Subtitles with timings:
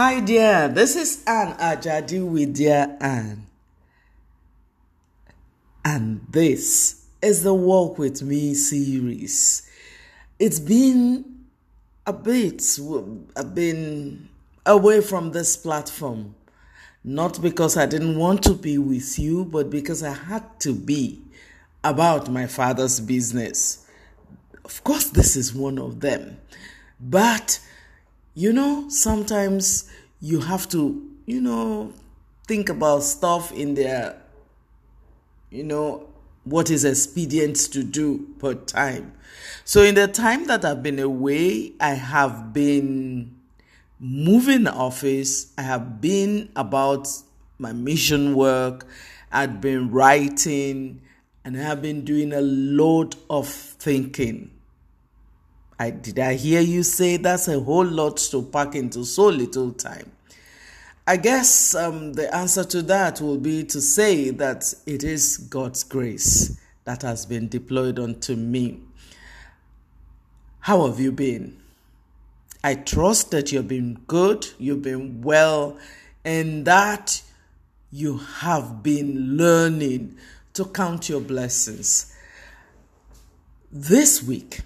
[0.00, 0.68] Hi, dear.
[0.68, 3.48] This is Anne Ajadi with Dear Anne.
[5.84, 9.68] And this is the Walk With Me series.
[10.38, 11.46] It's been
[12.06, 12.62] a bit,
[13.34, 14.28] I've been
[14.64, 16.36] away from this platform.
[17.02, 21.20] Not because I didn't want to be with you, but because I had to be
[21.82, 23.84] about my father's business.
[24.64, 26.38] Of course, this is one of them.
[27.00, 27.58] But,
[28.38, 31.92] you know, sometimes you have to, you know,
[32.46, 34.14] think about stuff in their,
[35.50, 36.08] you know,
[36.44, 39.12] what is expedient to do per time.
[39.64, 43.34] So, in the time that I've been away, I have been
[43.98, 47.08] moving office, I have been about
[47.58, 48.86] my mission work,
[49.32, 51.02] I've been writing,
[51.44, 54.52] and I have been doing a lot of thinking.
[55.78, 59.72] I did I hear you say that's a whole lot to pack into so little
[59.72, 60.10] time.
[61.06, 65.84] I guess um, the answer to that will be to say that it is God's
[65.84, 68.80] grace that has been deployed unto me.
[70.60, 71.58] How have you been?
[72.62, 75.78] I trust that you've been good, you've been well,
[76.24, 77.22] and that
[77.90, 80.16] you have been learning
[80.54, 82.14] to count your blessings.
[83.70, 84.60] This week,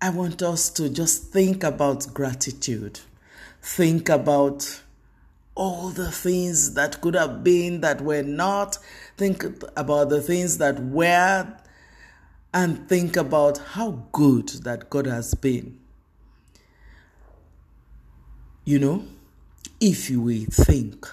[0.00, 3.00] I want us to just think about gratitude.
[3.62, 4.82] Think about
[5.54, 8.78] all the things that could have been that were not.
[9.16, 9.42] Think
[9.76, 11.48] about the things that were.
[12.52, 15.78] And think about how good that God has been.
[18.64, 19.04] You know,
[19.80, 21.08] if will think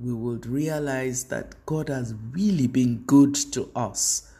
[0.00, 4.32] we would realize that God has really been good to us.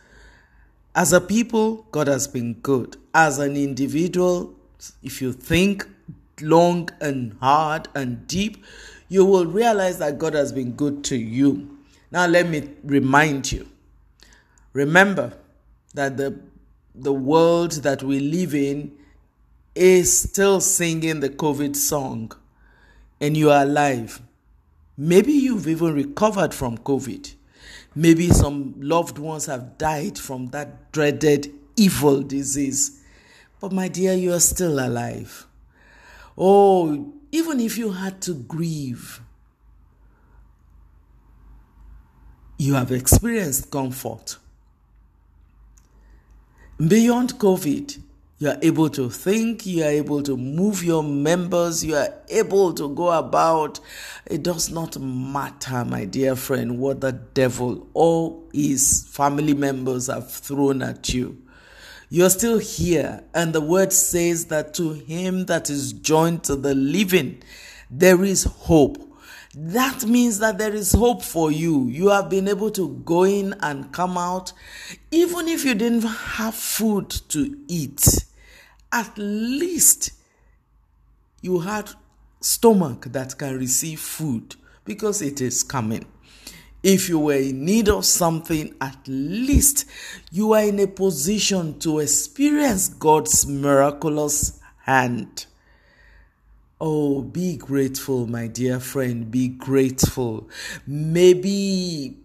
[0.98, 2.96] As a people, God has been good.
[3.14, 4.52] As an individual,
[5.00, 5.86] if you think
[6.40, 8.64] long and hard and deep,
[9.08, 11.78] you will realize that God has been good to you.
[12.10, 13.68] Now, let me remind you
[14.72, 15.34] remember
[15.94, 16.40] that the,
[16.96, 18.90] the world that we live in
[19.76, 22.32] is still singing the COVID song,
[23.20, 24.20] and you are alive.
[24.96, 27.36] Maybe you've even recovered from COVID.
[27.94, 33.00] Maybe some loved ones have died from that dreaded evil disease.
[33.60, 35.46] But my dear, you are still alive.
[36.36, 39.20] Oh, even if you had to grieve,
[42.58, 44.36] you have experienced comfort.
[46.78, 48.00] Beyond COVID,
[48.40, 52.72] you are able to think, you are able to move your members, you are able
[52.72, 53.80] to go about.
[54.26, 60.30] It does not matter, my dear friend, what the devil or his family members have
[60.30, 61.42] thrown at you.
[62.10, 66.74] You're still here, and the word says that to him that is joined to the
[66.74, 67.42] living,
[67.90, 69.04] there is hope.
[69.54, 71.88] That means that there is hope for you.
[71.88, 74.52] You have been able to go in and come out,
[75.10, 78.24] even if you didn't have food to eat
[78.92, 80.12] at least
[81.40, 81.90] you had
[82.40, 86.06] stomach that can receive food because it is coming.
[86.82, 89.84] If you were in need of something, at least
[90.30, 95.46] you are in a position to experience God's miraculous hand.
[96.80, 99.28] Oh, be grateful, my dear friend.
[99.30, 100.48] Be grateful.
[100.86, 102.16] Maybe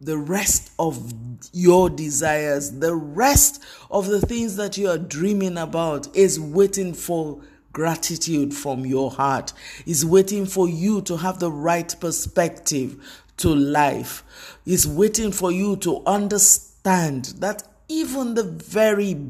[0.00, 1.12] the rest of
[1.52, 7.40] your desires, the rest of the things that you are dreaming about is waiting for
[7.72, 9.52] gratitude from your heart,
[9.86, 14.24] is waiting for you to have the right perspective to life,
[14.64, 19.20] is waiting for you to understand that even the very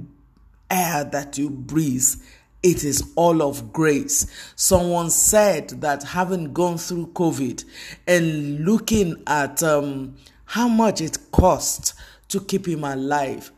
[0.70, 2.14] air that you breathe
[2.62, 4.26] it is all of grace.
[4.54, 7.64] Someone said that having gone through COVID
[8.06, 10.14] and looking at um,
[10.50, 11.94] how much it cost
[12.26, 13.52] to keep him alive,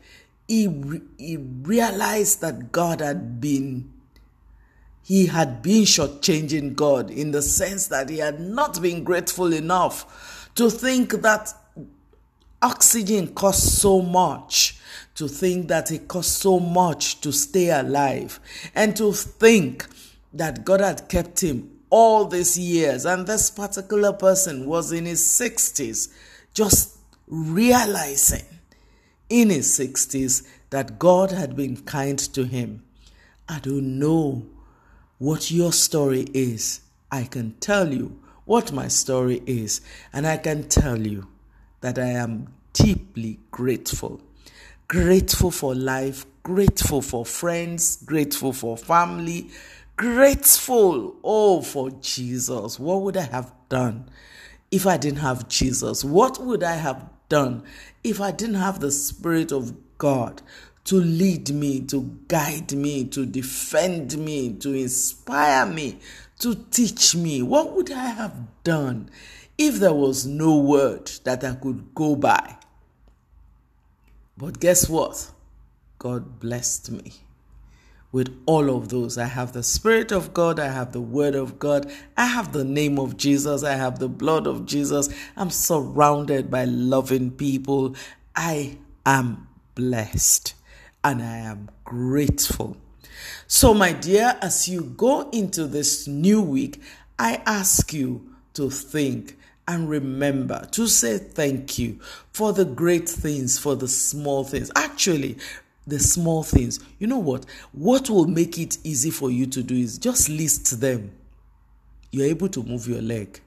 [0.47, 0.69] he,
[1.17, 3.91] he realized that God had been
[5.05, 10.49] he had been shortchanging God in the sense that he had not been grateful enough
[10.55, 11.53] to think that
[12.61, 14.77] oxygen costs so much,
[15.15, 18.39] to think that it costs so much to stay alive,
[18.75, 19.87] and to think
[20.31, 23.05] that God had kept him all these years.
[23.05, 26.13] And this particular person was in his 60s
[26.53, 26.97] just
[27.27, 28.45] realizing
[29.29, 32.83] in his 60s that God had been kind to him.
[33.47, 34.45] I don't know
[35.17, 36.81] what your story is.
[37.11, 41.27] I can tell you what my story is, and I can tell you
[41.81, 44.21] that I am deeply grateful.
[44.87, 49.49] Grateful for life, grateful for friends, grateful for family,
[49.95, 52.79] Grateful, oh, for Jesus.
[52.79, 54.09] What would I have done
[54.73, 56.03] if I didn't have Jesus?
[56.03, 57.63] What would I have done
[58.03, 60.41] if I didn't have the Spirit of God
[60.85, 65.99] to lead me, to guide me, to defend me, to inspire me,
[66.39, 67.43] to teach me?
[67.43, 69.11] What would I have done
[69.59, 72.57] if there was no word that I could go by?
[74.35, 75.29] But guess what?
[75.99, 77.13] God blessed me
[78.13, 79.17] with all of those.
[79.17, 82.63] I have the Spirit of God, I have the Word of God, I have the
[82.63, 85.09] name of Jesus, I have the blood of Jesus.
[85.35, 87.95] I'm surrounded by loving people.
[88.35, 90.53] I am blessed
[91.03, 92.77] and I am grateful.
[93.47, 96.81] So, my dear, as you go into this new week,
[97.17, 99.37] I ask you to think
[99.67, 101.99] and remember to say thank you
[102.31, 104.69] for the great things, for the small things.
[104.75, 105.37] Actually,
[105.85, 106.79] the small things.
[106.99, 107.45] You know what?
[107.71, 111.11] What will make it easy for you to do is just list them.
[112.11, 113.41] You're able to move your leg.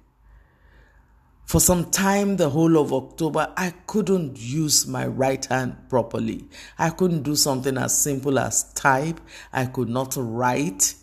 [1.47, 6.49] For some time, the whole of October, I couldn't use my right hand properly.
[6.77, 9.21] I couldn't do something as simple as type.
[9.53, 10.97] I could not write.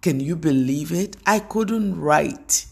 [0.00, 1.16] Can you believe it?
[1.26, 2.66] I couldn't write.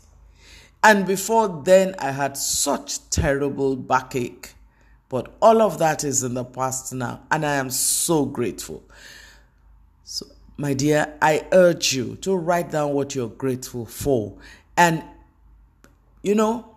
[0.85, 4.56] And before then, I had such terrible backache.
[5.09, 8.83] But all of that is in the past now, and I am so grateful.
[10.05, 10.27] So,
[10.57, 14.37] my dear, I urge you to write down what you're grateful for.
[14.77, 15.05] And,
[16.23, 16.77] you know,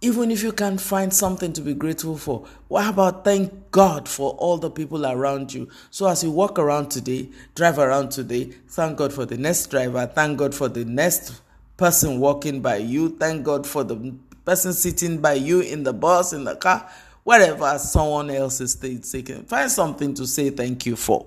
[0.00, 4.32] even if you can't find something to be grateful for, what about thank God for
[4.32, 5.70] all the people around you?
[5.90, 10.04] So as you walk around today, drive around today, thank God for the next driver,
[10.06, 11.40] thank God for the next
[11.76, 13.16] person walking by you.
[13.16, 16.88] Thank God for the person sitting by you in the bus, in the car,
[17.24, 19.42] wherever someone else is taking.
[19.44, 21.26] Find something to say thank you for.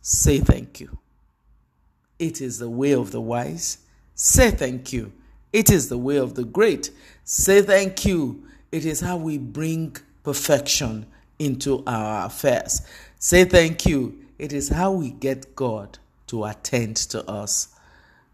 [0.00, 0.98] Say thank you.
[2.18, 3.78] It is the way of the wise.
[4.14, 5.12] Say thank you.
[5.52, 6.90] It is the way of the great.
[7.24, 8.42] Say thank you.
[8.72, 11.06] It is how we bring perfection
[11.38, 12.82] into our affairs.
[13.18, 14.18] Say thank you.
[14.38, 15.98] It is how we get God
[16.28, 17.68] to attend to us.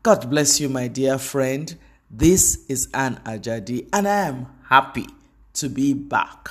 [0.02, 1.74] God bless you, my dear friend.
[2.10, 5.06] This is Anne Ajadi, and I am happy
[5.54, 6.50] to be back.